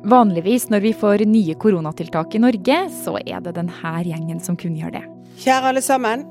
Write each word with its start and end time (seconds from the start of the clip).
Vanligvis 0.00 0.70
når 0.72 0.80
vi 0.80 0.92
får 0.96 1.26
nye 1.28 1.54
koronatiltak 1.60 2.34
i 2.34 2.40
Norge, 2.40 2.76
så 3.02 3.18
er 3.20 3.42
det 3.44 3.52
denne 3.58 3.90
gjengen 4.06 4.38
som 4.40 4.56
kunngjør 4.56 4.94
det. 4.94 5.02
Kjære 5.42 5.72
alle 5.72 5.82
sammen. 5.84 6.24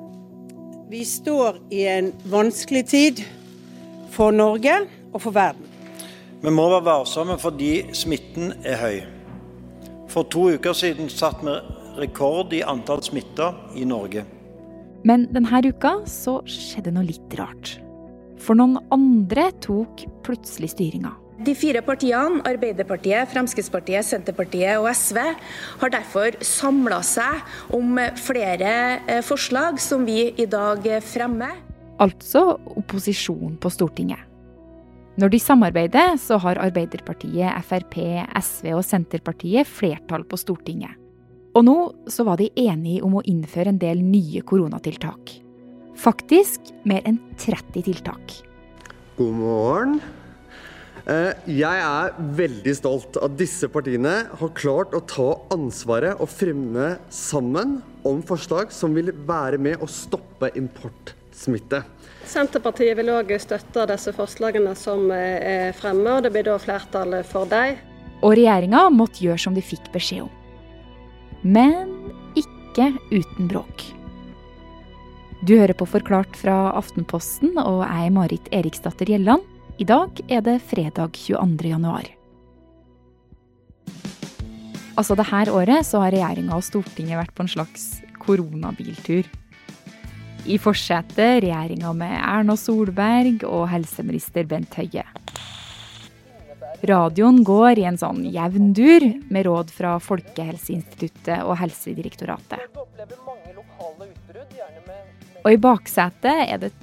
Vi 0.89 1.03
står 1.05 1.59
i 1.69 1.83
en 1.85 2.09
vanskelig 2.31 2.81
tid 2.89 3.21
for 4.09 4.33
Norge 4.33 4.73
og 5.13 5.21
for 5.21 5.35
verden. 5.35 5.67
Vi 6.41 6.49
må 6.49 6.65
være 6.71 6.87
varsomme 6.87 7.37
fordi 7.37 7.93
smitten 7.93 8.55
er 8.65 8.81
høy. 8.81 8.97
For 10.09 10.25
to 10.33 10.47
uker 10.57 10.73
siden 10.73 11.11
satt 11.13 11.43
vi 11.45 11.53
rekord 11.99 12.55
i 12.57 12.63
antall 12.65 13.03
smitta 13.05 13.51
i 13.77 13.85
Norge. 13.85 14.25
Men 15.05 15.27
denne 15.29 15.61
uka 15.69 15.99
så 16.09 16.39
skjedde 16.49 16.95
noe 16.95 17.05
litt 17.05 17.37
rart. 17.37 17.77
For 18.41 18.57
noen 18.57 18.79
andre 18.89 19.51
tok 19.61 20.07
plutselig 20.25 20.73
styringa. 20.73 21.13
De 21.39 21.53
fire 21.55 21.79
partiene, 21.87 22.41
Arbeiderpartiet, 22.43 23.29
Fremskrittspartiet, 23.31 24.03
Senterpartiet 24.03 24.75
og 24.81 24.89
SV, 24.91 25.19
har 25.79 25.93
derfor 25.93 26.35
samla 26.43 26.99
seg 27.05 27.75
om 27.75 27.95
flere 28.19 28.73
eh, 29.07 29.21
forslag 29.23 29.79
som 29.79 30.03
vi 30.07 30.33
i 30.35 30.47
dag 30.51 30.83
fremmer. 31.07 31.55
Altså 32.03 32.57
opposisjon 32.75 33.55
på 33.59 33.71
Stortinget. 33.71 34.25
Når 35.19 35.31
de 35.31 35.39
samarbeider, 35.39 36.13
så 36.19 36.37
har 36.43 36.59
Arbeiderpartiet, 36.59 37.55
Frp, 37.67 37.97
SV 38.39 38.69
og 38.75 38.83
Senterpartiet 38.87 39.67
flertall 39.67 40.27
på 40.27 40.39
Stortinget. 40.39 40.95
Og 41.55 41.65
nå 41.65 41.77
så 42.11 42.27
var 42.27 42.39
de 42.39 42.51
enige 42.59 43.03
om 43.03 43.15
å 43.19 43.25
innføre 43.27 43.71
en 43.71 43.79
del 43.81 44.03
nye 44.03 44.43
koronatiltak. 44.47 45.39
Faktisk 45.99 46.71
mer 46.87 47.03
enn 47.07 47.19
30 47.39 47.83
tiltak. 47.87 48.39
God 49.19 49.35
morgen. 49.39 49.99
Eh, 51.09 51.31
jeg 51.57 51.81
er 51.81 52.17
veldig 52.37 52.73
stolt 52.77 53.17
at 53.17 53.33
disse 53.39 53.65
partiene 53.71 54.11
har 54.29 54.51
klart 54.57 54.93
å 54.93 55.01
ta 55.09 55.31
ansvaret 55.55 56.19
og 56.21 56.29
fremme 56.29 56.91
sammen 57.09 57.79
om 58.05 58.19
forslag 58.21 58.69
som 58.75 58.93
vil 58.93 59.09
være 59.25 59.57
med 59.57 59.81
å 59.81 59.89
stoppe 59.89 60.51
importsmitte. 60.59 61.81
Senterpartiet 62.29 62.93
vil 62.99 63.09
òg 63.15 63.33
støtte 63.41 63.87
disse 63.89 64.13
forslagene 64.13 64.75
som 64.77 65.09
er 65.15 65.73
fremme, 65.79 66.19
og 66.19 66.27
det 66.27 66.33
blir 66.35 66.45
da 66.45 66.59
flertall 66.61 67.17
for 67.25 67.49
dem. 67.49 67.79
Og 68.21 68.35
regjeringa 68.37 68.85
måtte 68.93 69.23
gjøre 69.25 69.41
som 69.41 69.57
de 69.57 69.65
fikk 69.65 69.89
beskjed 69.95 70.27
om. 70.27 70.33
Men 71.41 71.95
ikke 72.37 72.91
uten 73.09 73.49
bråk. 73.49 73.87
Du 75.41 75.55
hører 75.55 75.73
på 75.73 75.87
Forklart 75.87 76.35
fra 76.37 76.67
Aftenposten, 76.75 77.55
og 77.57 77.87
er 77.87 78.11
Marit 78.13 78.51
Eriksdatter 78.53 79.09
Gjelland. 79.09 79.47
I 79.79 79.85
dag 79.87 80.17
er 80.27 80.41
det 80.43 80.57
fredag 80.67 81.13
22. 81.15 81.69
januar. 81.69 82.07
Altså, 84.99 85.15
det 85.15 85.29
her 85.29 85.51
året 85.55 85.87
så 85.87 86.01
har 86.03 86.11
regjeringa 86.11 86.57
og 86.57 86.65
Stortinget 86.67 87.15
vært 87.15 87.31
på 87.31 87.45
en 87.45 87.51
slags 87.53 87.85
koronabiltur. 88.19 89.29
I 90.43 90.57
forsetet 90.59 91.45
regjeringa 91.45 91.93
med 91.95 92.11
Erna 92.17 92.57
Solberg 92.59 93.45
og 93.47 93.69
helseminister 93.71 94.43
Bent 94.51 94.75
Høie. 94.75 95.05
Radioen 96.91 97.39
går 97.47 97.79
i 97.79 97.87
en 97.87 98.01
sånn 98.03 98.25
jevn 98.27 98.73
dur 98.75 99.07
med 99.31 99.47
råd 99.47 99.71
fra 99.71 99.95
Folkehelseinstituttet 100.03 101.39
og 101.47 101.55
Helsedirektoratet. 101.63 102.67
Og 105.39 105.51
i 105.55 105.63
baksetet 105.71 106.45
er 106.49 106.63
det 106.67 106.75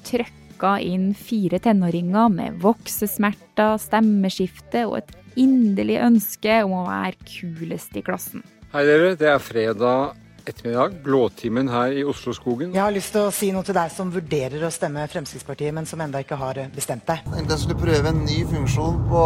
trøkka 0.56 0.80
inn 0.80 1.14
fire 1.14 1.58
tenåringer 1.60 2.30
med 2.32 2.60
voksesmerter, 2.62 3.76
stemmeskifte 3.78 4.86
og 4.86 5.02
et 5.02 5.12
inderlig 5.36 5.98
ønske 6.00 6.62
om 6.64 6.72
å 6.72 6.86
være 6.86 7.16
kulest 7.28 7.96
i 7.96 8.02
klassen. 8.02 8.42
Hei 8.72 8.84
dere, 8.84 9.16
det 9.16 9.28
er 9.28 9.38
fredag 9.38 10.16
ettermiddag, 10.46 11.02
blåtimen 11.02 11.68
her 11.68 11.92
i 11.92 12.04
Oslo-skogen. 12.06 12.72
Jeg 12.72 12.81
har 12.81 12.94
lyst 12.94 13.12
til 13.12 13.26
å 13.26 13.32
si 13.34 13.50
noe 13.53 13.66
til 13.66 13.75
deg 13.75 13.91
som 13.91 14.12
vurderer 14.14 14.62
å 14.62 14.70
stemme 14.70 15.06
Fremskrittspartiet, 15.10 15.75
men 15.75 15.86
som 15.86 16.00
enda 16.00 16.20
ikke 16.22 16.38
har 16.38 16.60
bestemt 16.75 17.06
deg. 17.08 17.25
Jeg 17.34 17.58
skulle 17.58 17.81
prøve 17.81 18.12
en 18.12 18.22
ny 18.25 18.44
funksjon 18.47 19.00
på, 19.10 19.22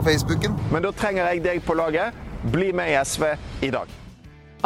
på 0.00 0.06
Facebooken. 0.08 0.56
Men 0.74 0.84
da 0.84 0.90
trenger 0.98 1.30
jeg 1.30 1.44
deg 1.46 1.62
på 1.64 1.78
laget. 1.78 2.16
Bli 2.50 2.72
med 2.76 2.90
i 2.90 2.98
SV 3.06 3.30
i 3.64 3.70
dag. 3.72 3.92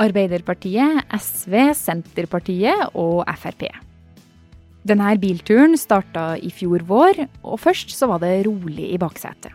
Arbeiderpartiet, 0.00 1.04
SV, 1.12 1.60
Senterpartiet 1.76 2.96
og 2.96 3.20
Frp. 3.36 3.68
Denne 4.88 5.10
bilturen 5.20 5.74
starta 5.76 6.38
i 6.40 6.48
fjor 6.54 6.80
vår, 6.88 7.26
og 7.44 7.60
først 7.60 7.90
så 7.92 8.06
var 8.08 8.22
det 8.22 8.46
rolig 8.46 8.86
i 8.94 9.00
baksetet. 9.00 9.52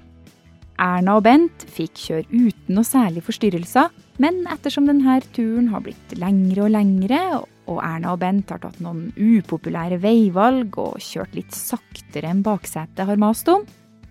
Erna 0.83 1.16
og 1.17 1.23
Bent 1.25 1.63
fikk 1.73 1.97
kjøre 2.01 2.27
uten 2.29 2.75
noe 2.75 2.85
særlig 2.85 3.23
forstyrrelser, 3.25 3.89
men 4.22 4.43
ettersom 4.51 4.85
denne 4.89 5.16
turen 5.33 5.72
har 5.72 5.81
blitt 5.85 6.13
lengre 6.22 6.67
og 6.67 6.73
lengre, 6.75 7.22
og 7.66 7.79
Erna 7.81 8.11
og 8.13 8.19
Bent 8.22 8.51
har 8.53 8.61
tatt 8.61 8.81
noen 8.83 9.07
upopulære 9.17 9.97
veivalg 10.03 10.77
og 10.81 10.99
kjørt 11.01 11.38
litt 11.38 11.55
saktere 11.55 12.29
enn 12.29 12.43
baksetet 12.45 13.07
har 13.07 13.22
mast 13.22 13.49
om, 13.49 13.66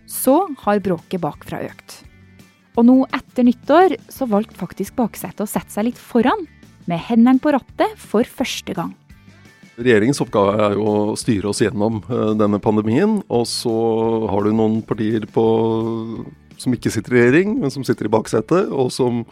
så 0.08 0.40
har 0.64 0.82
bråket 0.82 1.22
bakfra 1.22 1.60
økt. 1.68 2.00
Og 2.80 2.88
nå 2.88 2.96
etter 3.14 3.46
nyttår 3.46 3.98
så 4.10 4.26
valgte 4.30 4.58
faktisk 4.58 4.96
baksetet 4.98 5.44
å 5.44 5.50
sette 5.50 5.70
seg 5.76 5.90
litt 5.90 6.02
foran, 6.02 6.48
med 6.90 6.98
hendene 6.98 7.38
på 7.38 7.52
rattet 7.54 7.94
for 8.00 8.26
første 8.26 8.74
gang. 8.74 8.96
Regjeringens 9.78 10.20
oppgave 10.20 10.56
er 10.66 10.76
jo 10.76 10.84
å 10.84 11.16
styre 11.16 11.48
oss 11.48 11.62
gjennom 11.64 12.02
denne 12.36 12.60
pandemien. 12.62 13.20
Og 13.32 13.46
så 13.48 13.72
har 14.28 14.44
du 14.44 14.52
noen 14.52 14.80
partier 14.84 15.24
på, 15.32 15.44
som 16.60 16.76
ikke 16.76 16.92
sitter 16.92 17.16
i 17.16 17.22
regjering, 17.22 17.56
men 17.62 17.72
som 17.72 17.86
sitter 17.86 18.08
i 18.08 18.12
baksetet, 18.12 18.68
og 18.68 18.92
som 18.92 19.22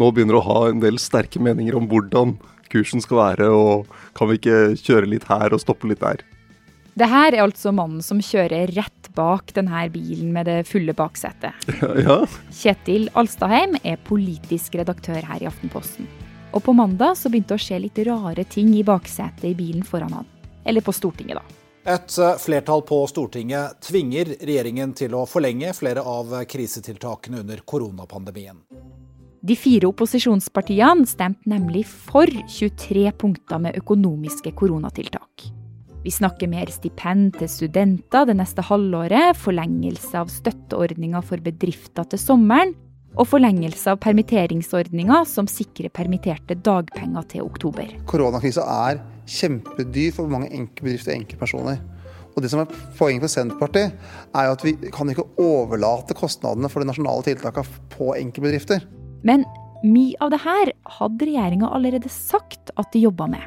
nå 0.00 0.10
begynner 0.14 0.38
å 0.38 0.46
ha 0.46 0.60
en 0.70 0.80
del 0.80 0.96
sterke 1.02 1.42
meninger 1.42 1.76
om 1.76 1.88
hvordan 1.90 2.38
kursen 2.72 3.02
skal 3.02 3.20
være, 3.20 3.50
og 3.50 3.90
kan 4.16 4.30
vi 4.30 4.38
ikke 4.40 4.60
kjøre 4.80 5.10
litt 5.10 5.26
her 5.28 5.52
og 5.52 5.62
stoppe 5.62 5.90
litt 5.90 6.02
der. 6.02 6.24
Det 6.98 7.06
her 7.08 7.32
er 7.32 7.44
altså 7.44 7.72
mannen 7.74 8.02
som 8.04 8.18
kjører 8.22 8.72
rett 8.76 9.10
bak 9.16 9.54
denne 9.56 9.84
bilen 9.94 10.32
med 10.34 10.48
det 10.50 10.58
fulle 10.68 10.94
baksetet. 10.96 11.68
Ja, 11.80 11.92
ja. 12.06 12.18
Kjetil 12.54 13.08
Alstadheim 13.18 13.78
er 13.84 14.00
politisk 14.08 14.76
redaktør 14.80 15.22
her 15.22 15.42
i 15.42 15.48
Aftenposten. 15.50 16.08
Og 16.52 16.62
på 16.66 16.74
mandag 16.74 17.16
så 17.18 17.30
begynte 17.30 17.54
det 17.54 17.60
å 17.60 17.64
skje 17.64 17.78
litt 17.84 17.98
rare 18.08 18.44
ting 18.44 18.72
i 18.74 18.84
baksetet 18.86 19.46
i 19.52 19.54
bilen 19.54 19.86
foran 19.86 20.12
han. 20.20 20.28
Eller 20.64 20.82
på 20.84 20.92
Stortinget, 20.92 21.38
da. 21.38 21.56
Et 21.90 22.16
flertall 22.42 22.82
på 22.86 22.98
Stortinget 23.08 23.78
tvinger 23.86 24.34
regjeringen 24.42 24.92
til 24.98 25.14
å 25.16 25.24
forlenge 25.30 25.72
flere 25.74 26.02
av 26.04 26.34
krisetiltakene 26.50 27.40
under 27.40 27.62
koronapandemien. 27.64 28.58
De 29.40 29.56
fire 29.56 29.88
opposisjonspartiene 29.88 31.08
stemte 31.08 31.48
nemlig 31.48 31.86
for 31.88 32.28
23 32.28 33.06
punkter 33.16 33.62
med 33.62 33.78
økonomiske 33.80 34.52
koronatiltak. 34.58 35.46
Vi 36.04 36.12
snakker 36.12 36.48
mer 36.48 36.68
stipend 36.72 37.34
til 37.38 37.48
studenter 37.48 38.28
det 38.28 38.36
neste 38.36 38.64
halvåret, 38.64 39.36
forlengelse 39.40 40.20
av 40.20 40.28
støtteordninger 40.32 41.24
for 41.24 41.40
bedrifter 41.44 42.08
til 42.12 42.20
sommeren, 42.20 42.76
og 43.18 43.26
forlengelse 43.28 43.90
av 43.92 44.00
permitteringsordninger 44.04 45.24
som 45.28 45.48
sikrer 45.50 45.90
permitterte 45.94 46.56
dagpenger 46.66 47.26
til 47.32 47.46
oktober. 47.46 47.88
Koronakrisa 48.10 48.66
er 48.90 49.00
kjempedyr 49.30 50.14
for 50.16 50.30
mange 50.30 50.50
enkeltbedrifter 50.54 51.14
og 51.14 51.22
enkeltpersoner. 51.22 51.80
Og 52.30 52.44
det 52.44 52.50
som 52.52 52.62
er 52.62 52.74
Poenget 52.98 53.24
for 53.24 53.32
Senterpartiet 53.32 53.94
er 54.36 54.46
jo 54.46 54.54
at 54.54 54.64
vi 54.64 54.74
kan 54.94 55.10
ikke 55.10 55.26
overlate 55.42 56.14
kostnadene 56.18 56.70
for 56.70 56.82
de 56.82 56.90
nasjonale 56.90 57.26
tiltakene 57.26 57.80
på 57.96 58.12
enkeltbedrifter. 58.14 58.84
Men 59.26 59.44
mye 59.82 60.18
av 60.22 60.32
det 60.34 60.42
her 60.44 60.74
hadde 60.98 61.26
regjeringa 61.26 61.70
allerede 61.74 62.12
sagt 62.12 62.72
at 62.78 62.92
de 62.94 63.02
jobba 63.06 63.26
med. 63.32 63.42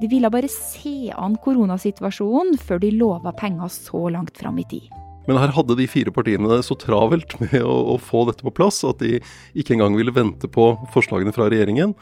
De 0.00 0.08
ville 0.08 0.30
bare 0.32 0.48
se 0.48 1.12
an 1.12 1.36
koronasituasjonen 1.44 2.56
før 2.60 2.80
de 2.80 2.92
lova 2.96 3.32
penger 3.36 3.72
så 3.72 4.08
langt 4.12 4.38
fram 4.40 4.60
i 4.60 4.66
tid. 4.68 4.86
Men 5.30 5.38
her 5.38 5.52
hadde 5.54 5.76
de 5.78 5.86
fire 5.86 6.10
partiene 6.10 6.50
det 6.50 6.64
så 6.66 6.74
travelt 6.74 7.36
med 7.38 7.60
å, 7.62 7.76
å, 7.94 7.96
få 8.02 8.24
dette 8.26 8.42
på 8.42 8.54
plass 8.56 8.82
at 8.88 8.98
de 8.98 9.20
ikke 9.54 9.76
engang 9.76 9.94
ville 9.98 10.14
vente 10.14 10.50
på 10.50 10.72
forslagene 10.90 11.34
fra 11.36 11.46
regjeringen, 11.52 11.94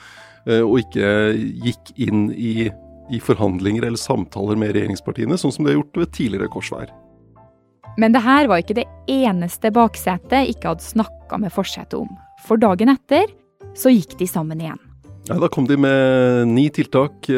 og 0.48 0.78
ikke 0.80 1.10
gikk 1.60 1.90
inn 2.00 2.30
i, 2.32 2.70
i 3.12 3.20
forhandlinger 3.20 3.84
eller 3.84 4.00
samtaler 4.00 4.56
med 4.56 4.72
regjeringspartiene, 4.72 5.36
sånn 5.36 5.52
som 5.52 5.66
de 5.66 5.74
har 5.74 5.80
gjort 5.82 6.00
ved 6.00 6.14
tidligere 6.16 6.48
korsvær. 6.54 6.88
Men 8.00 8.16
det 8.16 8.22
her 8.24 8.48
var 8.48 8.62
ikke 8.62 8.78
det 8.78 8.86
eneste 9.10 9.74
baksetet 9.74 10.48
ikke 10.54 10.72
hadde 10.72 10.86
snakka 10.86 11.40
med 11.42 11.52
forsetet 11.52 11.98
om. 11.98 12.08
For 12.46 12.56
dagen 12.60 12.94
etter 12.94 13.28
så 13.76 13.92
gikk 13.92 14.16
de 14.20 14.28
sammen 14.30 14.62
igjen. 14.62 14.80
Ja, 15.28 15.36
da 15.36 15.50
kom 15.52 15.66
de 15.68 15.76
med 15.76 16.48
ni 16.48 16.70
tiltak 16.72 17.28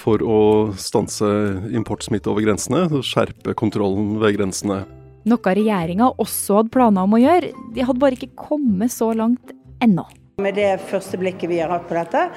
for 0.00 0.22
å 0.26 0.40
stanse 0.74 1.28
importsmitte 1.70 2.32
over 2.32 2.42
grensene, 2.42 2.88
skjerpe 3.06 3.54
kontrollen 3.54 4.16
ved 4.18 4.40
grensene. 4.40 4.80
Noe 5.28 5.52
regjeringa 5.58 6.12
også 6.22 6.62
hadde 6.62 6.72
planer 6.72 7.04
om 7.04 7.16
å 7.16 7.20
gjøre, 7.20 7.50
de 7.74 7.84
hadde 7.84 8.00
bare 8.00 8.16
ikke 8.16 8.46
kommet 8.48 8.92
så 8.94 9.10
langt 9.16 9.52
ennå. 9.84 10.06
Med 10.40 10.54
det 10.54 10.78
første 10.88 11.18
blikket 11.18 11.50
vi 11.50 11.58
har 11.58 11.72
hatt 11.72 11.88
på 11.88 11.96
dette, 11.98 12.28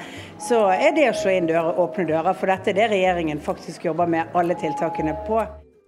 så 0.42 0.64
er 0.74 0.92
det 0.96 1.06
å 1.08 1.14
slå 1.16 1.36
inn 1.36 1.46
dører, 1.48 1.78
åpne 1.78 2.04
dører. 2.10 2.34
For 2.36 2.50
dette 2.50 2.72
er 2.72 2.80
det 2.80 2.88
regjeringen 2.90 3.40
faktisk 3.40 3.86
jobber 3.86 4.10
med 4.10 4.34
alle 4.36 4.58
tiltakene 4.58 5.14
på. 5.28 5.38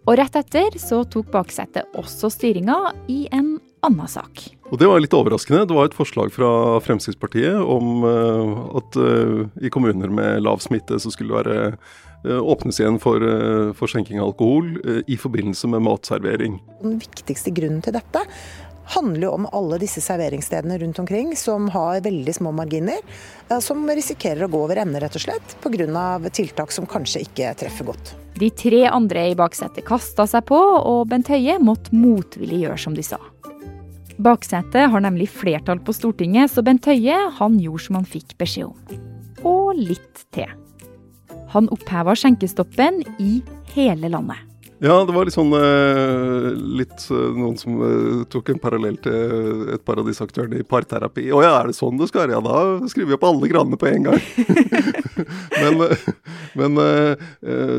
Og 0.05 0.19
rett 0.21 0.37
etter 0.39 0.79
så 0.81 1.03
tok 1.11 1.33
baksetet 1.33 1.99
også 1.99 2.31
styringa 2.33 2.79
i 3.11 3.25
en 3.35 3.57
annen 3.85 4.09
sak. 4.09 4.47
Og 4.71 4.79
Det 4.81 4.89
var 4.89 5.03
litt 5.03 5.17
overraskende. 5.17 5.67
Det 5.69 5.77
var 5.77 5.91
et 5.91 5.97
forslag 5.97 6.33
fra 6.33 6.51
Fremskrittspartiet 6.85 7.59
om 7.59 8.07
uh, 8.07 8.79
at 8.81 8.97
uh, 8.97 9.45
i 9.61 9.73
kommuner 9.73 10.13
med 10.13 10.45
lav 10.47 10.63
smitte 10.65 11.01
så 11.03 11.13
skulle 11.13 11.35
det 11.35 11.43
være 11.43 11.77
åpnes 12.25 12.81
igjen 12.81 13.01
for, 13.03 13.23
for 13.77 13.91
skjenking 13.91 14.21
av 14.21 14.33
alkohol 14.33 14.75
i 15.07 15.17
forbindelse 15.21 15.69
med 15.73 15.85
matservering. 15.85 16.61
Den 16.81 16.97
viktigste 17.03 17.53
grunnen 17.55 17.85
til 17.85 17.97
dette 17.97 18.25
handler 18.85 19.27
jo 19.29 19.33
om 19.39 19.47
alle 19.53 19.79
disse 19.81 20.03
serveringsstedene 20.05 20.79
rundt 20.79 20.99
omkring 20.99 21.37
som 21.37 21.69
har 21.73 22.03
veldig 22.05 22.35
små 22.35 22.53
marginer, 22.53 23.01
som 23.61 23.87
risikerer 23.89 24.45
å 24.45 24.51
gå 24.53 24.61
over 24.67 24.81
ende, 24.83 25.01
rett 25.01 25.17
og 25.17 25.25
slett, 25.25 25.57
pga. 25.65 26.19
tiltak 26.31 26.73
som 26.73 26.87
kanskje 26.87 27.25
ikke 27.25 27.55
treffer 27.61 27.89
godt. 27.89 28.15
De 28.39 28.51
tre 28.51 28.85
andre 28.91 29.29
i 29.31 29.37
baksetet 29.39 29.87
kasta 29.87 30.27
seg 30.27 30.45
på, 30.51 30.59
og 30.59 31.07
Bent 31.09 31.31
Høie 31.33 31.59
måtte 31.63 31.95
motvillig 31.95 32.65
gjøre 32.65 32.81
som 32.81 32.97
de 32.97 33.05
sa. 33.07 33.21
Baksetet 34.17 34.91
har 34.91 35.03
nemlig 35.03 35.29
flertall 35.33 35.81
på 35.83 35.95
Stortinget, 35.95 36.53
så 36.53 36.63
Bent 36.63 36.87
Høie 36.87 37.17
han 37.39 37.59
gjorde 37.63 37.87
som 37.87 37.99
han 38.01 38.09
fikk 38.09 38.37
beskjed 38.39 38.71
om. 38.71 39.01
Og 39.45 39.75
litt 39.79 40.27
til. 40.35 40.51
Han 41.55 41.71
oppheva 41.71 42.17
skjenkestoppen 42.19 43.05
i 43.23 43.39
hele 43.77 44.11
landet. 44.11 44.54
Ja, 44.83 44.97
det 45.07 45.15
var 45.15 45.25
litt 45.25 45.37
sånn 45.37 45.55
eh, 45.55 46.47
litt 46.81 47.05
eh, 47.15 47.29
noen 47.39 47.55
som 47.57 47.77
eh, 47.87 48.25
tok 48.31 48.51
en 48.51 48.59
parallell 48.59 48.97
til 49.05 49.69
et 49.71 49.85
par 49.87 50.01
av 50.03 50.09
disse 50.09 50.25
aktørene 50.25 50.59
i 50.59 50.67
parterapi. 50.67 51.29
Å 51.31 51.43
ja, 51.45 51.53
er 51.61 51.71
det 51.71 51.77
sånn 51.79 52.01
det 52.01 52.09
skal 52.11 52.25
være? 52.25 52.35
Ja, 52.35 52.41
da 52.43 52.91
skriver 52.91 53.13
vi 53.13 53.17
opp 53.17 53.27
alle 53.29 53.51
granene 53.53 53.79
på 53.79 53.89
en 53.93 54.09
gang. 54.09 54.19
men, 55.63 55.85
men 56.59 56.83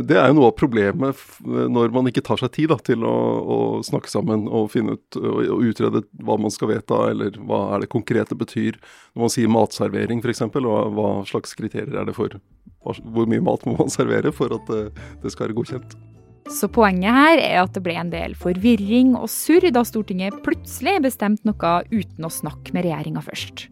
det 0.08 0.16
er 0.16 0.32
jo 0.32 0.38
noe 0.40 0.54
av 0.54 0.56
problemet 0.56 1.20
når 1.44 1.94
man 1.98 2.08
ikke 2.10 2.24
tar 2.26 2.40
seg 2.40 2.54
tid 2.56 2.72
da, 2.72 2.80
til 2.80 3.04
å, 3.04 3.14
å, 3.44 3.60
snakke 3.86 4.12
sammen 4.12 4.48
og 4.48 4.72
finne 4.74 4.96
ut 4.96 5.20
og 5.20 5.68
utrede 5.68 6.06
hva 6.24 6.40
man 6.40 6.54
skal 6.54 6.72
vedta, 6.72 7.04
eller 7.12 7.36
hva 7.44 7.76
er 7.76 7.84
det 7.84 7.92
konkrete 7.92 8.40
betyr. 8.40 8.80
Når 9.14 9.28
man 9.28 9.36
sier 9.36 9.52
matservering 9.52 10.24
f.eks., 10.24 10.46
og 10.48 10.96
hva 10.96 11.14
slags 11.28 11.58
kriterier 11.60 12.00
er 12.00 12.08
det 12.08 12.16
for 12.16 12.40
hvor 12.86 13.30
mye 13.30 13.42
mat 13.44 13.66
må 13.66 13.74
man 13.80 13.90
servere 13.92 14.32
for 14.34 14.54
at 14.56 14.70
det 14.70 15.34
skal 15.34 15.50
være 15.50 15.58
godkjent. 15.58 15.98
Så 16.46 16.68
poenget 16.70 17.16
her 17.16 17.40
er 17.42 17.56
at 17.64 17.74
det 17.74 17.82
ble 17.86 17.96
en 17.98 18.12
del 18.14 18.36
forvirring 18.38 19.16
og 19.18 19.26
surr 19.34 19.66
da 19.74 19.82
Stortinget 19.86 20.44
plutselig 20.46 21.00
bestemte 21.08 21.48
noe 21.50 21.80
uten 21.90 22.28
å 22.28 22.34
snakke 22.34 22.76
med 22.76 22.86
regjeringa 22.86 23.24
først. 23.26 23.66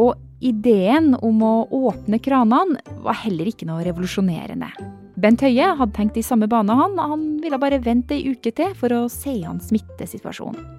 Og 0.00 0.18
ideen 0.42 1.12
om 1.22 1.44
å 1.44 1.54
åpne 1.70 2.18
kranene 2.22 2.80
var 3.04 3.20
heller 3.22 3.52
ikke 3.52 3.68
noe 3.68 3.84
revolusjonerende. 3.86 4.72
Bent 5.20 5.44
Høie 5.44 5.70
hadde 5.76 5.94
tenkt 5.94 6.16
i 6.16 6.24
samme 6.24 6.48
bane, 6.50 6.74
han. 6.74 6.98
Han 6.98 7.24
ville 7.42 7.58
bare 7.60 7.80
vente 7.84 8.16
ei 8.16 8.32
uke 8.32 8.50
til 8.56 8.74
for 8.78 8.94
å 8.96 9.04
se 9.12 9.36
an 9.46 9.60
smittesituasjonen. 9.62 10.78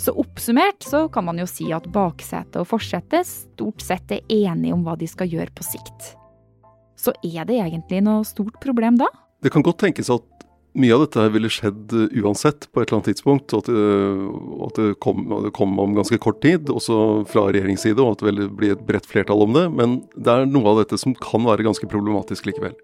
Så 0.00 0.14
oppsummert 0.16 0.82
så 0.86 1.04
kan 1.12 1.26
man 1.26 1.38
jo 1.42 1.46
si 1.50 1.66
at 1.76 1.84
baksetet 1.92 2.56
og 2.56 2.70
forsetet 2.70 3.28
stort 3.28 3.82
sett 3.84 4.14
er 4.16 4.24
enige 4.32 4.72
om 4.72 4.86
hva 4.86 4.94
de 4.96 5.08
skal 5.10 5.28
gjøre 5.28 5.52
på 5.52 5.66
sikt. 5.66 6.14
Så 6.96 7.12
er 7.20 7.44
det 7.48 7.58
egentlig 7.60 8.00
noe 8.06 8.24
stort 8.24 8.56
problem 8.64 8.96
da? 9.00 9.10
Det 9.40 9.52
kan 9.52 9.64
godt 9.64 9.80
tenkes 9.82 10.10
at 10.12 10.26
mye 10.78 10.94
av 10.94 11.02
dette 11.02 11.24
ville 11.34 11.50
skjedd 11.50 11.94
uh, 11.96 12.04
uansett 12.22 12.68
på 12.70 12.82
et 12.82 12.86
eller 12.88 13.00
annet 13.00 13.10
tidspunkt. 13.10 13.54
Og 13.56 13.64
at 13.64 13.70
at 14.68 14.76
det, 14.78 14.90
kom, 15.02 15.24
det 15.46 15.54
kom, 15.56 15.74
om 15.82 15.96
ganske 15.96 16.20
kort 16.22 16.42
tid, 16.44 16.70
også 16.70 17.26
fra 17.30 17.48
regjerings 17.48 17.82
side, 17.86 17.98
og 17.98 18.14
at 18.14 18.22
det 18.22 18.30
ville 18.30 18.50
bli 18.60 18.70
et 18.74 18.86
bredt 18.86 19.08
flertall 19.10 19.42
om 19.46 19.56
det. 19.56 19.66
Men 19.74 19.98
det 20.14 20.30
er 20.30 20.46
noe 20.46 20.74
av 20.74 20.84
dette 20.84 21.00
som 21.00 21.16
kan 21.18 21.48
være 21.48 21.66
ganske 21.66 21.90
problematisk 21.90 22.50
likevel. 22.50 22.76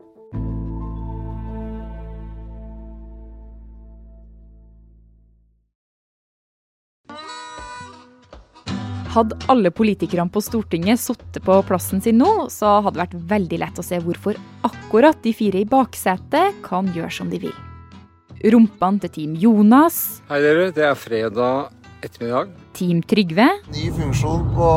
Hadde 9.16 9.36
alle 9.48 9.70
politikerne 9.72 10.28
på 10.28 10.42
Stortinget 10.44 11.00
sittet 11.00 11.40
på 11.40 11.54
plassen 11.64 12.02
sin 12.04 12.18
nå, 12.20 12.50
så 12.52 12.82
hadde 12.84 12.98
det 12.98 13.00
vært 13.00 13.14
veldig 13.30 13.58
lett 13.62 13.78
å 13.80 13.84
se 13.86 13.96
hvorfor 14.04 14.36
akkurat 14.68 15.16
de 15.24 15.30
fire 15.32 15.62
i 15.62 15.68
baksetet 15.68 16.58
kan 16.66 16.90
gjøre 16.92 17.14
som 17.16 17.30
de 17.32 17.38
vil. 17.46 17.54
Rumpene 18.44 19.00
til 19.00 19.12
Team 19.14 19.38
Jonas. 19.40 20.20
Hei 20.28 20.42
dere, 20.44 20.66
det 20.76 20.84
er 20.84 20.98
fredag 21.00 21.70
ettermiddag. 22.04 22.50
Team 22.76 23.00
Trygve. 23.08 23.46
Ny 23.72 23.86
funksjon 23.96 24.44
på, 24.52 24.68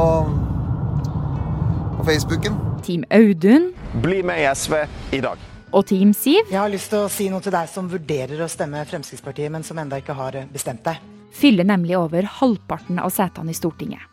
på 1.98 2.06
Facebooken. 2.08 2.56
Team 2.86 3.04
Audun. 3.12 3.74
Bli 4.06 4.22
med 4.24 4.40
i 4.40 4.46
SV 4.54 4.78
i 5.18 5.20
dag. 5.26 5.42
Og 5.76 5.84
Team 5.90 6.14
Siv. 6.16 6.48
Jeg 6.48 6.62
har 6.62 6.72
lyst 6.72 6.94
til 6.94 7.04
å 7.04 7.10
si 7.12 7.28
noe 7.28 7.44
til 7.44 7.54
deg 7.58 7.68
som 7.68 7.92
vurderer 7.92 8.40
å 8.40 8.48
stemme 8.48 8.86
Fremskrittspartiet, 8.88 9.52
men 9.52 9.68
som 9.68 9.84
enda 9.84 10.00
ikke 10.00 10.16
har 10.16 10.40
bestemt 10.54 10.88
deg. 10.88 11.04
Fyller 11.36 11.68
nemlig 11.68 12.00
over 12.00 12.24
halvparten 12.40 13.04
av 13.04 13.12
setene 13.14 13.52
i 13.52 13.60
Stortinget. 13.60 14.08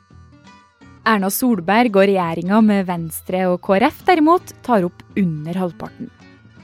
Erna 1.07 1.29
Solberg 1.31 1.95
og 1.95 2.09
regjeringa 2.11 2.59
med 2.67 2.87
Venstre 2.89 3.45
og 3.53 3.61
KrF 3.63 4.01
derimot 4.09 4.51
tar 4.67 4.89
opp 4.89 5.05
under 5.15 5.59
halvparten. 5.61 6.09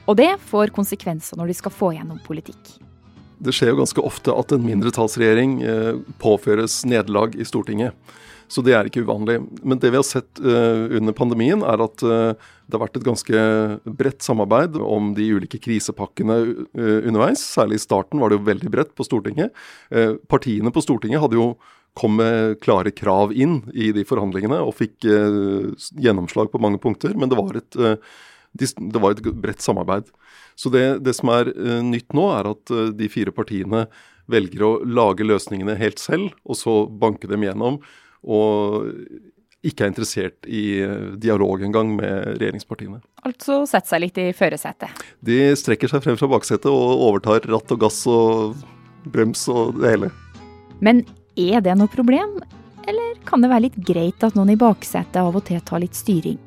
Og 0.03 0.17
det 0.19 0.33
får 0.49 0.73
konsekvenser 0.75 1.39
når 1.39 1.51
de 1.51 1.55
skal 1.55 1.71
få 1.71 1.93
gjennom 1.95 2.19
politikk. 2.25 2.73
Det 3.43 3.53
skjer 3.55 3.71
jo 3.71 3.79
ganske 3.79 4.03
ofte 4.03 4.35
at 4.35 4.51
en 4.51 4.65
mindretallsregjering 4.65 5.55
eh, 5.63 6.01
påføres 6.19 6.81
nederlag 6.87 7.37
i 7.39 7.47
Stortinget. 7.47 7.95
Så 8.51 8.61
det 8.61 8.75
er 8.75 8.87
ikke 8.87 9.05
uvanlig. 9.07 9.37
Men 9.63 9.79
det 9.79 9.93
vi 9.93 9.97
har 9.97 10.05
sett 10.05 10.41
uh, 10.43 10.91
under 10.99 11.15
pandemien, 11.15 11.63
er 11.65 11.81
at 11.81 12.03
uh, 12.05 12.35
det 12.67 12.75
har 12.75 12.83
vært 12.83 12.99
et 12.99 13.05
ganske 13.07 13.45
bredt 13.87 14.21
samarbeid 14.21 14.75
om 14.83 15.13
de 15.17 15.29
ulike 15.39 15.57
krisepakkene 15.63 16.35
underveis. 16.75 17.41
Særlig 17.55 17.79
i 17.79 17.85
starten 17.85 18.21
var 18.21 18.29
det 18.29 18.37
jo 18.37 18.45
veldig 18.51 18.73
bredt 18.75 18.91
på 18.99 19.07
Stortinget. 19.07 19.55
partiene 20.29 20.71
på 20.75 20.83
Stortinget 20.83 21.23
hadde 21.23 21.39
jo 21.39 21.47
kom 21.97 22.17
med 22.17 22.59
klare 22.63 22.93
krav 22.95 23.33
inn 23.33 23.61
i 23.73 23.91
de 23.95 24.05
forhandlingene 24.07 24.59
og 24.65 24.75
fikk 24.79 25.05
gjennomslag 25.05 26.49
på 26.49 26.61
mange 26.61 26.81
punkter. 26.81 27.13
Men 27.17 27.29
det 27.31 27.37
var 27.39 27.59
et 27.59 27.77
det 28.53 28.99
var 29.01 29.15
et 29.15 29.25
bredt 29.41 29.63
samarbeid. 29.65 30.11
Så 30.53 30.69
det, 30.69 30.99
det 31.01 31.15
som 31.17 31.31
er 31.33 31.47
uh, 31.49 31.79
nytt 31.81 32.13
nå, 32.13 32.27
er 32.35 32.51
at 32.51 32.73
de 32.93 33.07
fire 33.09 33.33
partiene 33.33 33.87
velger 34.29 34.61
å 34.61 34.71
lage 34.85 35.25
løsningene 35.25 35.73
helt 35.79 35.97
selv, 35.97 36.35
og 36.45 36.59
så 36.59 36.75
banke 36.85 37.25
dem 37.31 37.47
gjennom. 37.47 37.79
Og 38.21 38.85
ikke 39.63 39.85
er 39.85 39.93
interessert 39.93 40.47
i 40.47 40.83
dialog 41.19 41.63
engang 41.63 41.93
med 41.95 42.35
regjeringspartiene. 42.35 42.99
Altså 43.23 43.61
sette 43.69 43.93
seg 43.93 44.03
litt 44.03 44.19
i 44.19 44.27
førersetet? 44.35 45.03
De 45.23 45.39
strekker 45.59 45.91
seg 45.91 46.03
frem 46.03 46.19
fra 46.19 46.27
baksetet 46.31 46.67
og 46.67 47.07
overtar 47.07 47.47
ratt 47.47 47.71
og 47.71 47.83
gass 47.85 48.01
og 48.11 48.57
brems 49.13 49.45
og 49.51 49.79
det 49.79 49.95
hele. 49.95 50.11
Men 50.83 51.05
er 51.39 51.63
det 51.65 51.75
noe 51.77 51.91
problem, 51.91 52.37
eller 52.87 53.15
kan 53.27 53.43
det 53.43 53.51
være 53.51 53.67
litt 53.67 53.79
greit 53.85 54.23
at 54.25 54.35
noen 54.37 54.53
i 54.53 54.59
baksetet 54.59 55.21
av 55.21 55.35
og 55.35 55.45
til 55.47 55.61
tar 55.65 55.83
litt 55.83 55.97
styring? 55.97 56.39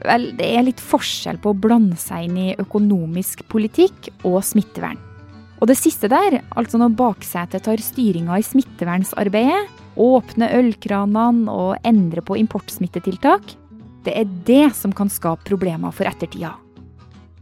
Vel, 0.00 0.30
det 0.38 0.46
er 0.56 0.64
litt 0.64 0.80
forskjell 0.80 1.40
på 1.42 1.52
å 1.52 1.60
blande 1.66 1.98
seg 2.00 2.28
inn 2.28 2.38
i 2.40 2.48
økonomisk 2.60 3.44
politikk 3.52 4.08
og 4.24 4.40
smittevern. 4.46 5.00
Og 5.60 5.68
det 5.68 5.76
siste 5.76 6.08
der, 6.08 6.38
altså 6.56 6.80
når 6.80 6.96
baksetet 6.96 7.66
tar 7.66 7.82
styringa 7.84 8.38
i 8.40 8.46
smittevernsarbeidet, 8.46 9.76
åpner 10.00 10.54
ølkranene 10.56 11.52
og 11.52 11.74
endrer 11.84 12.24
på 12.24 12.38
importsmittetiltak, 12.40 13.52
det 14.06 14.14
er 14.16 14.30
det 14.48 14.70
som 14.78 14.94
kan 14.96 15.12
skape 15.12 15.44
problemer 15.44 15.92
for 15.92 16.08
ettertida. 16.08 16.54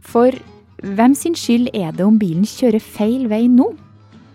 For 0.03 0.35
hvem 0.83 1.15
sin 1.15 1.37
skyld 1.37 1.71
er 1.71 1.93
det 1.95 2.03
om 2.03 2.19
bilen 2.19 2.43
kjører 2.47 2.83
feil 2.83 3.29
vei 3.31 3.45
nå? 3.51 3.69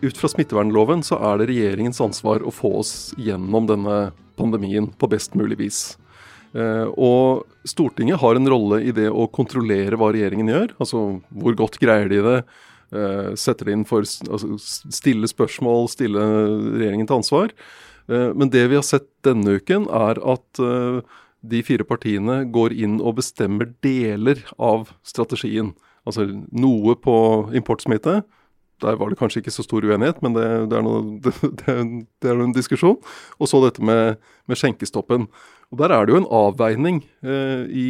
Ut 0.05 0.19
fra 0.21 0.29
smittevernloven 0.29 1.01
så 1.07 1.17
er 1.31 1.41
det 1.41 1.49
regjeringens 1.49 2.01
ansvar 2.05 2.43
å 2.45 2.53
få 2.53 2.75
oss 2.83 2.95
gjennom 3.17 3.69
denne 3.71 3.99
pandemien 4.37 4.91
på 5.01 5.09
best 5.09 5.37
mulig 5.39 5.57
vis. 5.63 5.79
Eh, 6.53 6.87
og 7.01 7.47
Stortinget 7.67 8.21
har 8.21 8.37
en 8.37 8.51
rolle 8.51 8.83
i 8.85 8.93
det 8.95 9.09
å 9.09 9.27
kontrollere 9.33 9.97
hva 9.99 10.11
regjeringen 10.13 10.53
gjør. 10.53 10.75
Altså 10.77 11.03
hvor 11.33 11.57
godt 11.59 11.81
greier 11.83 12.11
de 12.13 12.21
det? 12.27 12.37
Eh, 12.95 13.33
setter 13.41 13.71
de 13.71 13.79
inn 13.79 13.87
for 13.89 14.05
altså, 14.05 14.59
stille 14.93 15.31
spørsmål, 15.31 15.89
stille 15.91 16.29
regjeringen 16.77 17.09
til 17.09 17.23
ansvar. 17.23 17.57
Eh, 18.13 18.31
men 18.37 18.53
det 18.53 18.69
vi 18.69 18.79
har 18.79 18.87
sett 18.87 19.09
denne 19.25 19.57
uken, 19.57 19.89
er 19.89 20.21
at 20.21 20.65
de 21.45 21.61
fire 21.65 21.85
partiene 21.85 22.43
går 22.53 22.77
inn 22.77 23.01
og 23.01 23.19
bestemmer 23.19 23.73
deler 23.85 24.45
av 24.61 24.93
strategien. 25.05 25.73
Altså 26.05 26.29
noe 26.53 26.95
på 27.01 27.17
importsmitte. 27.57 28.21
Der 28.83 28.97
var 28.99 29.11
det 29.11 29.19
kanskje 29.21 29.43
ikke 29.43 29.55
så 29.55 29.65
stor 29.65 29.85
uenighet, 29.87 30.21
men 30.25 30.35
det, 30.37 30.47
det, 30.71 30.79
er, 30.79 30.85
noe, 30.85 31.03
det, 31.25 31.35
det 32.23 32.31
er, 32.31 32.41
en 32.43 32.55
diskusjon. 32.57 32.99
Og 33.39 33.51
så 33.51 33.61
dette 33.65 33.85
med, 33.85 34.19
med 34.51 34.61
skjenkestoppen. 34.61 35.29
Og 35.73 35.81
Der 35.81 35.95
er 35.95 36.07
det 36.07 36.15
jo 36.15 36.23
en 36.23 36.31
avveining 36.31 37.03
eh, 37.25 37.65
i, 37.71 37.89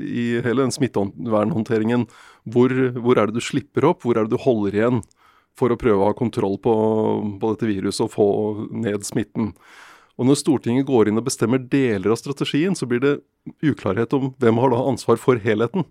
i, 0.00 0.24
hele 0.44 0.66
den 0.66 0.74
smittevernhåndteringen. 0.74 2.06
Hvor, 2.50 2.74
hvor, 2.98 3.18
er 3.18 3.28
det 3.28 3.40
du 3.40 3.44
slipper 3.44 3.88
opp, 3.90 4.04
hvor 4.04 4.16
er 4.16 4.28
det 4.28 4.36
du 4.36 4.42
holder 4.44 4.76
igjen 4.76 5.02
for 5.58 5.72
å 5.72 5.78
prøve 5.80 6.00
å 6.00 6.10
ha 6.10 6.16
kontroll 6.16 6.56
på, 6.62 6.74
på 7.40 7.54
dette 7.54 7.68
viruset 7.68 8.06
og 8.06 8.12
få 8.14 8.28
ned 8.72 9.04
smitten. 9.04 9.54
Og 10.20 10.28
Når 10.28 10.36
Stortinget 10.36 10.88
går 10.88 11.08
inn 11.08 11.20
og 11.20 11.26
bestemmer 11.28 11.62
deler 11.72 12.12
av 12.12 12.20
strategien, 12.20 12.76
så 12.76 12.88
blir 12.88 13.00
det 13.00 13.14
uklarhet 13.64 14.12
om 14.16 14.30
hvem 14.40 14.60
har 14.60 14.72
da 14.72 14.82
ansvar 14.92 15.20
for 15.20 15.40
helheten. 15.40 15.86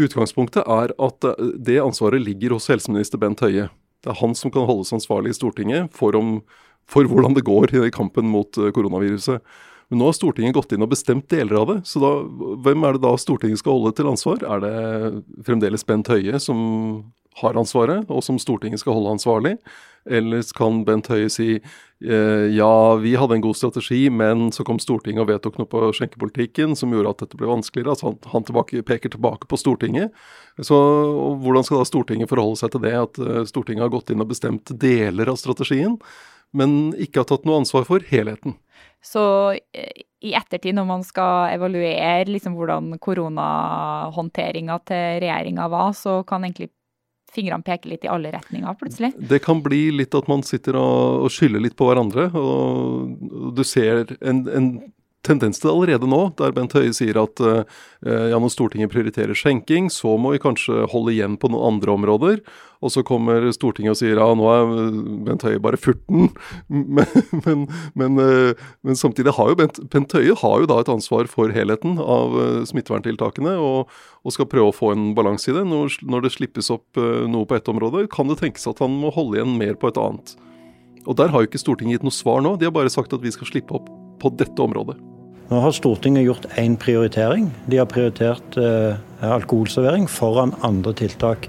Utgangspunktet 0.00 0.64
er 0.64 0.94
at 0.96 1.28
det 1.60 1.80
ansvaret 1.82 2.22
ligger 2.24 2.56
hos 2.56 2.70
helseminister 2.72 3.20
Bent 3.20 3.42
Høie. 3.44 3.68
Det 4.00 4.12
er 4.12 4.20
han 4.22 4.32
som 4.38 4.52
kan 4.52 4.64
holdes 4.68 4.94
ansvarlig 4.96 5.34
i 5.34 5.38
Stortinget 5.38 5.92
for 5.96 6.16
om 6.16 6.38
for 6.90 7.06
hvordan 7.06 7.36
det 7.36 7.46
går 7.46 7.74
i 7.78 7.90
kampen 7.94 8.26
mot 8.26 8.50
koronaviruset. 8.74 9.44
Men 9.90 10.00
nå 10.00 10.08
har 10.08 10.16
Stortinget 10.16 10.54
gått 10.54 10.72
inn 10.74 10.84
og 10.86 10.92
bestemt 10.92 11.26
deler 11.30 11.60
av 11.60 11.70
det. 11.70 11.78
Så 11.86 12.02
da, 12.02 12.10
hvem 12.64 12.86
er 12.86 12.96
det 12.96 13.04
da 13.04 13.14
Stortinget 13.18 13.60
skal 13.62 13.76
holde 13.76 13.94
til 13.98 14.10
ansvar? 14.10 14.42
Er 14.46 14.62
det 14.62 15.44
fremdeles 15.46 15.86
Bent 15.86 16.10
Høie 16.10 16.38
som 16.42 16.60
har 17.38 17.58
ansvaret, 17.58 18.08
og 18.10 18.24
som 18.26 18.38
Stortinget 18.42 18.82
skal 18.82 18.96
holde 18.96 19.14
ansvarlig? 19.14 19.54
Eller 20.08 20.42
kan 20.56 20.80
Bent 20.86 21.10
Høie 21.12 21.28
si 21.32 21.48
eh, 21.58 22.46
ja, 22.56 22.72
vi 23.02 23.12
hadde 23.20 23.36
en 23.36 23.44
god 23.44 23.58
strategi, 23.58 24.00
men 24.10 24.48
så 24.54 24.64
kom 24.66 24.80
Stortinget 24.80 25.22
og 25.22 25.28
vedtok 25.28 25.60
noe 25.60 25.68
på 25.70 25.90
skjenkepolitikken 25.96 26.74
som 26.78 26.94
gjorde 26.94 27.12
at 27.12 27.24
dette 27.26 27.38
ble 27.40 27.50
vanskeligere. 27.50 27.94
Altså 27.94 28.08
han, 28.10 28.18
han 28.32 28.48
tilbake, 28.48 28.82
peker 28.88 29.12
tilbake 29.12 29.50
på 29.50 29.60
Stortinget. 29.60 30.16
Så 30.58 30.78
hvordan 31.44 31.66
skal 31.68 31.82
da 31.82 31.88
Stortinget 31.88 32.32
forholde 32.32 32.58
seg 32.62 32.72
til 32.74 32.84
det, 32.86 32.96
at 32.96 33.22
uh, 33.22 33.44
Stortinget 33.48 33.86
har 33.86 33.92
gått 33.92 34.12
inn 34.12 34.24
og 34.24 34.32
bestemt 34.32 34.72
deler 34.80 35.30
av 35.30 35.38
strategien, 35.40 36.00
men 36.56 36.94
ikke 36.98 37.22
har 37.22 37.30
tatt 37.30 37.46
noe 37.46 37.60
ansvar 37.60 37.86
for 37.86 38.04
helheten? 38.10 38.56
Så 39.04 39.22
eh, 39.52 40.02
i 40.20 40.34
ettertid, 40.36 40.74
når 40.76 40.88
man 40.88 41.04
skal 41.06 41.54
evaluere 41.54 42.28
liksom 42.28 42.56
hvordan 42.58 42.96
koronahåndteringa 43.00 44.80
til 44.88 45.22
regjeringa 45.24 45.68
var, 45.72 45.94
så 45.96 46.20
kan 46.28 46.44
egentlig 46.44 46.72
fingrene 47.34 47.66
peker 47.66 47.92
litt 47.92 48.06
i 48.06 48.10
alle 48.12 48.32
retninger, 48.34 48.78
plutselig. 48.80 49.12
Det 49.30 49.40
kan 49.44 49.62
bli 49.64 49.88
litt 49.94 50.14
at 50.16 50.30
man 50.30 50.44
sitter 50.46 50.78
og, 50.80 51.26
og 51.26 51.34
skylder 51.34 51.62
litt 51.64 51.76
på 51.78 51.88
hverandre. 51.88 52.28
Og 52.36 53.54
du 53.56 53.62
ser 53.66 54.16
en, 54.20 54.44
en 54.48 54.70
tendens 55.26 55.60
til 55.60 55.68
det 55.68 55.74
allerede 55.74 56.08
nå, 56.08 56.20
der 56.38 56.54
Bent 56.56 56.74
Høie 56.76 56.92
sier 56.96 57.18
at 57.20 57.40
uh, 57.44 57.62
ja, 58.06 58.38
når 58.38 58.52
Stortinget 58.54 58.92
prioriterer 58.92 59.36
skjenking, 59.36 59.90
så 59.92 60.16
må 60.20 60.32
vi 60.34 60.40
kanskje 60.42 60.86
holde 60.92 61.12
igjen 61.12 61.36
på 61.40 61.50
noen 61.52 61.74
andre 61.74 61.94
områder. 61.94 62.42
Og 62.80 62.92
så 62.94 63.02
kommer 63.04 63.44
Stortinget 63.52 63.92
og 63.92 63.98
sier 64.00 64.16
ja, 64.16 64.28
nå 64.36 64.48
er 64.48 64.70
Bent 65.26 65.44
Høie 65.44 65.60
bare 65.62 65.80
furten. 65.80 66.30
Men, 66.70 67.06
men, 67.44 67.64
men, 67.98 68.18
uh, 68.18 68.68
men, 68.86 68.96
samtidig 68.98 69.34
har 69.36 69.52
jo 69.52 69.58
Bent, 69.60 69.80
Bent, 69.92 70.14
Høie 70.16 70.34
har 70.40 70.62
jo 70.62 70.68
da 70.70 70.80
et 70.80 70.92
ansvar 70.92 71.28
for 71.30 71.52
helheten 71.54 72.00
av 72.00 72.36
uh, 72.36 72.60
smitteverntiltakene, 72.68 73.56
og, 73.60 73.90
og, 74.24 74.34
skal 74.34 74.48
prøve 74.50 74.72
å 74.72 74.76
få 74.76 74.92
en 74.94 75.10
balanse 75.18 75.50
i 75.52 75.56
det. 75.56 75.66
Når, 75.68 76.00
når 76.08 76.26
det 76.26 76.34
slippes 76.36 76.72
opp 76.72 76.98
noe 77.00 77.48
på 77.48 77.58
ett 77.58 77.68
område, 77.70 78.06
kan 78.12 78.30
det 78.30 78.40
tenkes 78.40 78.68
at 78.70 78.80
han 78.82 78.94
må 79.02 79.12
holde 79.14 79.38
igjen 79.38 79.58
mer 79.60 79.76
på 79.80 79.90
et 79.90 80.00
annet. 80.00 80.36
Og 81.06 81.16
der 81.16 81.32
har 81.32 81.42
jo 81.42 81.50
ikke 81.50 81.60
Stortinget 81.60 81.98
gitt 81.98 82.06
noe 82.06 82.14
svar 82.14 82.44
nå. 82.44 82.56
De 82.60 82.68
har 82.68 82.74
bare 82.74 82.92
sagt 82.92 83.14
at 83.16 83.24
vi 83.24 83.32
skal 83.34 83.48
slippe 83.48 83.76
opp 83.76 83.88
på 84.20 84.32
dette 84.38 84.62
området. 84.62 84.98
Nå 85.50 85.58
har 85.64 85.74
Stortinget 85.74 86.28
gjort 86.28 86.46
én 86.62 86.76
prioritering. 86.78 87.48
De 87.66 87.80
har 87.80 87.88
prioritert 87.90 88.54
eh, 88.60 88.94
alkoholservering 89.26 90.06
foran 90.06 90.54
andre 90.62 90.94
tiltak. 90.94 91.48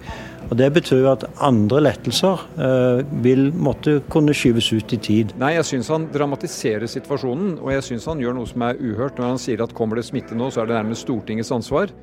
Og 0.49 0.57
Det 0.57 0.71
betyr 0.73 1.05
at 1.07 1.23
andre 1.39 1.83
lettelser 1.85 2.41
eh, 2.57 3.03
vil 3.23 3.51
måtte 3.53 3.99
kunne 4.11 4.33
skyves 4.35 4.71
ut 4.73 4.95
i 4.97 4.99
tid. 4.99 5.35
Nei, 5.39 5.53
jeg 5.59 5.69
syns 5.69 5.91
han 5.93 6.09
dramatiserer 6.11 6.89
situasjonen, 6.89 7.59
og 7.61 7.71
jeg 7.75 7.85
syns 7.91 8.09
han 8.09 8.23
gjør 8.23 8.39
noe 8.39 8.49
som 8.49 8.65
er 8.67 8.81
uhørt 8.81 9.21
når 9.21 9.35
han 9.35 9.41
sier 9.45 9.61
at 9.63 9.77
kommer 9.77 10.01
det 10.01 10.07
smitte 10.09 10.35
nå, 10.35 10.49
så 10.49 10.63
er 10.63 10.71
det 10.71 10.79
nærmest 10.81 11.05
Stortingets 11.05 11.53
ansvar. 11.53 11.93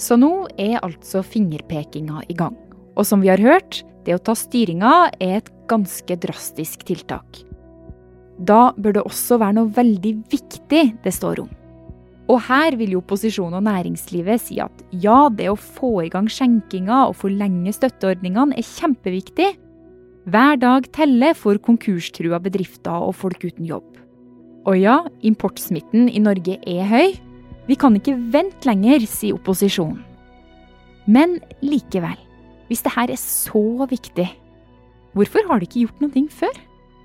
Så 0.00 0.16
nå 0.18 0.32
er 0.58 0.80
altså 0.80 1.22
fingerpekinga 1.22 2.24
i 2.32 2.38
gang. 2.40 2.56
Og 2.96 3.06
som 3.06 3.20
vi 3.22 3.30
har 3.30 3.42
hørt, 3.42 3.84
det 4.08 4.16
å 4.16 4.22
ta 4.22 4.34
styringa 4.38 4.94
er 5.22 5.42
et 5.42 5.52
ganske 5.70 6.16
drastisk 6.24 6.88
tiltak. 6.88 7.44
Da 8.38 8.72
bør 8.76 8.96
det 8.96 9.04
også 9.06 9.38
være 9.38 9.58
noe 9.60 9.70
veldig 9.74 10.14
viktig 10.32 10.82
det 11.04 11.12
står 11.14 11.44
om. 11.44 11.50
Og 12.32 12.40
her 12.46 12.74
vil 12.80 12.94
jo 12.94 13.02
opposisjonen 13.02 13.58
og 13.58 13.66
næringslivet 13.66 14.40
si 14.40 14.56
at 14.62 14.84
ja, 14.90 15.28
det 15.28 15.50
å 15.52 15.58
få 15.60 16.06
i 16.06 16.10
gang 16.12 16.30
skjenkinga 16.30 17.04
og 17.10 17.18
forlenge 17.20 17.74
støtteordningene 17.76 18.56
er 18.56 18.64
kjempeviktig. 18.64 19.50
Hver 20.32 20.56
dag 20.56 20.88
teller 20.96 21.36
for 21.36 21.60
konkurstrua 21.60 22.40
bedrifter 22.40 22.96
og 22.96 23.12
folk 23.20 23.44
uten 23.44 23.68
jobb. 23.68 23.90
Og 24.64 24.80
ja, 24.80 25.02
importsmitten 25.20 26.08
i 26.08 26.22
Norge 26.24 26.56
er 26.64 26.88
høy. 26.88 27.12
Vi 27.68 27.76
kan 27.76 27.96
ikke 27.96 28.16
vente 28.32 28.64
lenger, 28.68 29.04
sier 29.08 29.36
opposisjonen. 29.36 30.00
Men 31.04 31.36
likevel, 31.60 32.16
hvis 32.70 32.80
det 32.84 32.94
her 32.94 33.12
er 33.12 33.20
så 33.20 33.84
viktig, 33.90 34.30
hvorfor 35.12 35.44
har 35.50 35.60
de 35.60 35.68
ikke 35.68 35.84
gjort 35.84 36.00
noe 36.00 36.24
før? 36.32 36.56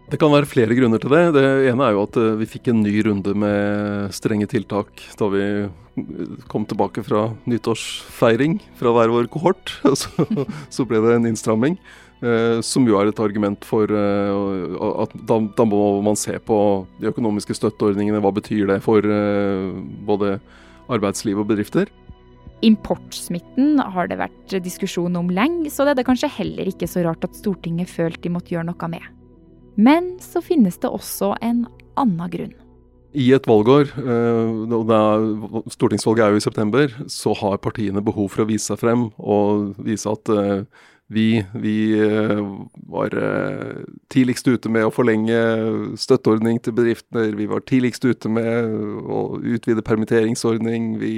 Det 0.09 0.17
kan 0.17 0.31
være 0.33 0.49
flere 0.49 0.73
grunner 0.73 0.97
til 1.01 1.11
det. 1.13 1.21
Det 1.35 1.45
ene 1.69 1.85
er 1.85 1.93
jo 1.93 2.03
at 2.07 2.15
eh, 2.17 2.37
vi 2.39 2.47
fikk 2.49 2.71
en 2.71 2.81
ny 2.81 2.93
runde 3.05 3.33
med 3.37 4.13
strenge 4.15 4.47
tiltak 4.49 5.03
da 5.19 5.27
vi 5.29 5.43
kom 6.49 6.63
tilbake 6.65 7.03
fra 7.05 7.27
nyttårsfeiring 7.49 8.57
fra 8.79 8.93
hver 8.95 9.13
vår 9.13 9.29
kohort. 9.29 9.75
Så, 10.73 10.87
ble 10.89 11.01
det 11.03 11.13
en 11.13 11.27
innstramming. 11.29 11.77
Eh, 12.25 12.57
som 12.65 12.87
jo 12.89 12.97
er 12.97 13.11
et 13.11 13.21
argument 13.21 13.67
for 13.67 13.85
eh, 13.85 14.79
at 15.05 15.13
da, 15.29 15.37
da, 15.59 15.67
må 15.69 15.99
man 16.05 16.17
se 16.17 16.33
på 16.41 16.57
de 16.97 17.11
økonomiske 17.11 17.59
støtteordningene. 17.59 18.23
Hva 18.25 18.33
betyr 18.33 18.65
det 18.71 18.79
for 18.85 19.05
både 20.09 20.39
arbeidsliv 20.89 21.43
og 21.43 21.51
bedrifter? 21.53 21.93
Importsmitten 22.65 23.77
har 23.77 24.09
det 24.09 24.17
vært 24.19 24.57
diskusjon 24.65 25.21
om 25.21 25.29
lenge, 25.29 25.69
så 25.69 25.85
det 25.85 25.93
er 25.93 26.01
det 26.01 26.09
kanskje 26.09 26.33
heller 26.41 26.73
ikke 26.73 26.89
så 26.89 27.05
rart 27.05 27.29
at 27.29 27.37
Stortinget 27.37 27.93
følte 27.93 28.25
de 28.25 28.33
måtte 28.33 28.57
gjøre 28.57 28.71
noe 28.73 28.93
med. 28.97 29.05
Men 29.75 30.15
så 30.23 30.41
finnes 30.41 30.79
det 30.81 30.89
også 30.89 31.35
en 31.45 31.65
annen 31.99 32.31
grunn. 32.33 32.55
I 33.17 33.31
et 33.33 33.47
valgår, 33.49 33.89
eh, 33.97 35.65
stortingsvalget 35.73 36.25
er 36.25 36.29
jo 36.29 36.37
i 36.37 36.45
september, 36.45 36.87
så 37.07 37.33
har 37.33 37.57
partiene 37.57 38.03
behov 38.05 38.29
for 38.29 38.43
å 38.43 38.49
vise 38.49 38.69
seg 38.69 38.77
frem 38.83 39.09
og 39.17 39.73
vise 39.81 40.05
at 40.05 40.29
eh, 40.29 40.61
vi, 41.09 41.41
vi 41.57 41.97
eh, 41.97 42.43
var 42.85 43.15
tidligst 44.13 44.47
ute 44.47 44.69
med 44.69 44.85
å 44.85 44.93
forlenge 44.93 45.97
støtteordning 45.97 46.61
til 46.61 46.75
bedrifter. 46.77 47.33
Vi 47.33 47.49
var 47.49 47.65
tidligst 47.65 48.05
ute 48.05 48.29
med 48.29 48.69
å 49.09 49.41
utvide 49.41 49.81
permitteringsordning. 49.81 50.99
Vi 51.01 51.15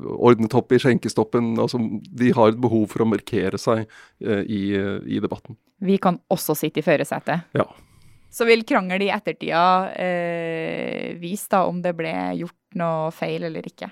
ordnet 0.00 0.54
opp 0.58 0.72
i 0.72 0.80
skjenkestoppen. 0.82 1.54
Altså, 1.60 1.80
de 2.02 2.32
har 2.36 2.52
et 2.52 2.60
behov 2.60 2.88
for 2.92 3.04
å 3.04 3.08
markere 3.10 3.60
seg 3.60 3.84
i, 4.20 4.62
i 4.72 5.22
debatten. 5.22 5.58
Vi 5.82 5.98
kan 6.02 6.20
også 6.32 6.56
sitte 6.58 6.80
i 6.80 6.86
førersetet. 6.86 7.48
Ja. 7.58 7.66
Så 8.32 8.46
vil 8.48 8.64
krangel 8.64 9.04
i 9.04 9.10
ettertida 9.12 9.92
eh, 9.92 11.12
vise 11.20 11.50
da 11.52 11.66
om 11.68 11.82
det 11.84 11.92
ble 11.98 12.14
gjort 12.38 12.78
noe 12.80 13.10
feil 13.12 13.44
eller 13.44 13.66
ikke? 13.68 13.90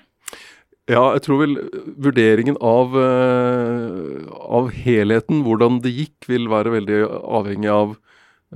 Ja, 0.89 1.11
jeg 1.13 1.21
tror 1.27 1.43
vel 1.43 1.59
vurderingen 2.01 2.57
av, 2.57 2.95
eh, 2.97 4.23
av 4.57 4.71
helheten, 4.73 5.43
hvordan 5.45 5.77
det 5.83 5.93
gikk, 5.93 6.25
vil 6.31 6.49
være 6.51 6.73
veldig 6.73 7.03
avhengig 7.21 7.69
av 7.71 7.93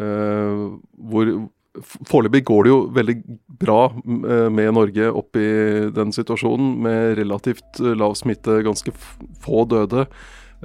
uh, 0.01 0.73
hvor 0.97 1.29
Foreløpig 1.83 2.45
går 2.47 2.63
det 2.63 2.71
jo 2.71 2.79
veldig 2.95 3.15
bra 3.59 3.81
uh, 3.91 4.47
med 4.53 4.71
Norge 4.77 5.11
opp 5.11 5.37
i 5.39 5.49
den 5.95 6.15
situasjonen, 6.15 6.73
med 6.85 7.17
relativt 7.19 7.81
lav 7.81 8.15
smitte, 8.19 8.61
ganske 8.65 8.93
få 9.43 9.65
døde. 9.71 10.07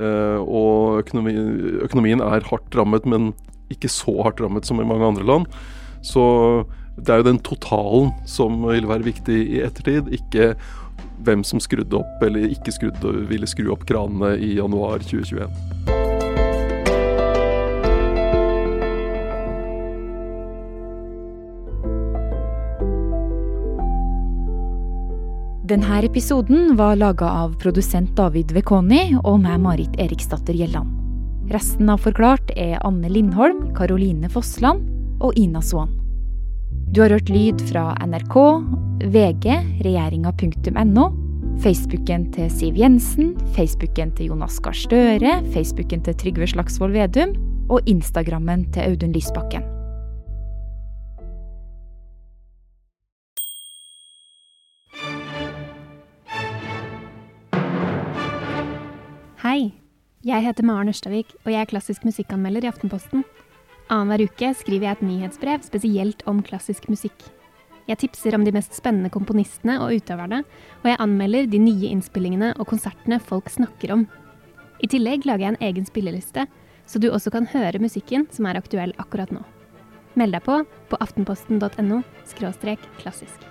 Eh, 0.01 0.41
og 0.41 1.03
økonomi, 1.03 1.35
økonomien 1.85 2.23
er 2.25 2.47
hardt 2.49 2.77
rammet, 2.77 3.09
men 3.09 3.33
ikke 3.73 3.91
så 3.93 4.15
hardt 4.25 4.41
rammet 4.43 4.69
som 4.69 4.81
i 4.81 4.87
mange 4.87 5.07
andre 5.07 5.27
land. 5.27 5.49
Så 6.07 6.23
det 6.97 7.13
er 7.13 7.21
jo 7.21 7.31
den 7.31 7.43
totalen 7.45 8.13
som 8.29 8.63
vil 8.69 8.89
være 8.89 9.09
viktig 9.11 9.41
i 9.57 9.63
ettertid, 9.67 10.11
ikke 10.17 10.55
hvem 11.25 11.45
som 11.45 11.61
skrudde 11.61 12.01
opp 12.01 12.25
eller 12.25 12.49
ikke 12.49 12.73
skrudde, 12.73 13.17
ville 13.29 13.49
skru 13.49 13.73
opp 13.75 13.85
kranene 13.89 14.37
i 14.41 14.55
januar 14.57 15.05
2021. 15.05 16.00
Denne 25.71 26.01
episoden 26.03 26.73
var 26.77 26.97
laga 26.97 27.29
av 27.31 27.53
produsent 27.63 28.17
David 28.19 28.51
Vekoni 28.51 29.13
og 29.21 29.37
meg, 29.39 29.61
Marit 29.63 29.93
Eriksdatter 30.03 30.57
Gjelland. 30.59 30.91
Resten 31.55 31.87
av 31.93 32.03
Forklart 32.03 32.51
er 32.59 32.81
Anne 32.83 33.07
Lindholm, 33.07 33.69
Karoline 33.79 34.27
Fossland 34.35 34.83
og 35.23 35.39
Ina 35.39 35.63
Swan. 35.63 35.95
Du 36.91 37.05
har 37.05 37.15
hørt 37.15 37.31
lyd 37.31 37.63
fra 37.71 37.93
NRK, 38.03 38.37
VG, 39.15 39.47
regjeringa.no, 39.87 41.09
Facebooken 41.63 42.27
til 42.35 42.51
Siv 42.51 42.75
Jensen, 42.83 43.37
Facebooken 43.55 44.11
til 44.19 44.35
Jonas 44.35 44.59
Gahr 44.65 44.75
Støre, 44.75 45.39
Facebooken 45.55 46.03
til 46.03 46.19
Trygve 46.19 46.51
Slagsvold 46.51 46.99
Vedum 46.99 47.39
og 47.71 47.87
Instagrammen 47.87 48.67
til 48.75 48.91
Audun 48.91 49.15
Lysbakken. 49.15 49.77
Hei, 59.41 59.71
jeg 60.21 60.45
heter 60.45 60.67
Maren 60.69 60.91
Ørstavik, 60.93 61.31
og 61.47 61.49
jeg 61.49 61.63
er 61.65 61.69
klassisk 61.71 62.03
musikkanmelder 62.05 62.67
i 62.67 62.69
Aftenposten. 62.69 63.23
Annenhver 63.89 64.27
uke 64.27 64.51
skriver 64.53 64.85
jeg 64.85 64.99
et 64.99 65.05
nyhetsbrev 65.07 65.63
spesielt 65.65 66.21
om 66.29 66.43
klassisk 66.45 66.91
musikk. 66.93 67.23
Jeg 67.89 68.03
tipser 68.03 68.37
om 68.37 68.45
de 68.45 68.53
mest 68.53 68.77
spennende 68.77 69.09
komponistene 69.09 69.79
og 69.81 69.95
utøverne, 69.97 70.43
og 70.83 70.91
jeg 70.91 71.01
anmelder 71.01 71.49
de 71.49 71.61
nye 71.65 71.89
innspillingene 71.89 72.51
og 72.59 72.69
konsertene 72.69 73.17
folk 73.17 73.49
snakker 73.49 73.95
om. 73.97 74.03
I 74.85 74.91
tillegg 74.93 75.25
lager 75.25 75.47
jeg 75.47 75.55
en 75.55 75.65
egen 75.71 75.89
spilleliste, 75.89 76.45
så 76.85 77.01
du 77.01 77.09
også 77.09 77.33
kan 77.33 77.49
høre 77.49 77.81
musikken 77.81 78.29
som 78.37 78.45
er 78.45 78.61
aktuell 78.61 78.93
akkurat 79.01 79.33
nå. 79.33 79.41
Meld 80.21 80.37
deg 80.37 80.45
på 80.45 80.61
på 80.93 81.01
aftenposten.no 81.01 82.03
klassisk. 83.01 83.49